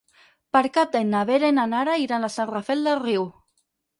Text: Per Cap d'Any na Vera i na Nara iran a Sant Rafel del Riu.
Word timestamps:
Per 0.55 0.61
Cap 0.77 0.95
d'Any 0.95 1.05
na 1.09 1.19
Vera 1.31 1.51
i 1.51 1.55
na 1.59 1.67
Nara 1.75 1.99
iran 2.05 2.27
a 2.27 2.31
Sant 2.37 2.51
Rafel 2.53 2.81
del 2.89 2.99
Riu. 3.07 3.29